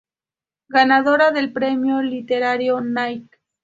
[0.67, 3.37] Ganadora del Premio Literario Nike.